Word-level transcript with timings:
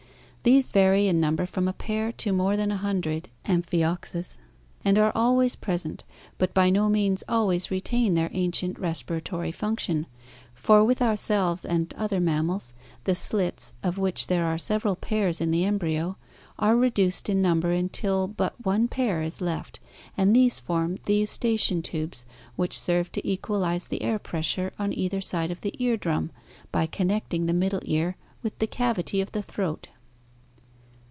These 0.43 0.71
vary 0.71 1.05
in 1.05 1.19
number 1.19 1.45
from 1.45 1.67
a 1.67 1.73
pair 1.73 2.11
to 2.13 2.33
more 2.33 2.57
than 2.57 2.71
a 2.71 2.77
hundred 2.77 3.29
{Amphioxus) 3.45 4.39
and 4.83 4.97
are 4.97 5.11
always 5.13 5.55
present, 5.55 6.03
but 6.39 6.51
by 6.51 6.71
no 6.71 6.89
means 6.89 7.23
always 7.29 7.69
retain 7.69 8.15
their 8.15 8.31
ancient 8.33 8.79
respiratory 8.79 9.51
function, 9.51 10.07
for 10.55 10.83
with 10.83 10.99
ourselves 10.99 11.63
and 11.63 11.93
other 11.95 12.19
mammals, 12.19 12.73
the 13.03 13.13
slits, 13.13 13.75
of 13.83 13.99
which 13.99 14.25
there 14.25 14.47
are 14.47 14.57
several 14.57 14.95
pairs 14.95 15.41
in 15.41 15.51
the 15.51 15.63
embryo, 15.63 16.17
are 16.57 16.75
reduced 16.75 17.29
in 17.29 17.39
number 17.43 17.69
until 17.71 18.27
but 18.27 18.55
one 18.65 18.87
pair 18.87 19.21
is 19.21 19.41
left 19.41 19.79
and 20.17 20.35
these 20.35 20.59
form 20.59 20.97
the 21.05 21.17
eustachian 21.17 21.83
tubes 21.83 22.25
which 22.55 22.79
serve 22.79 23.11
to 23.11 23.25
equalize 23.29 23.89
the 23.89 24.01
air 24.01 24.17
pressure 24.17 24.73
on 24.79 24.91
either 24.91 25.21
side 25.21 25.51
of 25.51 25.61
the 25.61 25.75
ear 25.77 25.95
drum 25.97 26.31
by 26.71 26.87
connecting 26.87 27.45
the 27.45 27.53
middle 27.53 27.81
ear 27.83 28.17
with 28.41 28.57
the 28.57 28.65
cavity 28.65 29.21
of 29.21 29.31
the 29.33 29.43
throat. 29.43 29.87